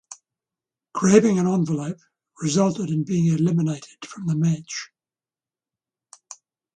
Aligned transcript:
Grabbing 0.95 1.37
an 1.37 1.45
envelope 1.45 1.99
resulted 2.41 2.89
in 2.89 3.03
being 3.03 3.27
eliminated 3.31 4.03
from 4.07 4.25
the 4.25 4.33
match. 4.35 4.89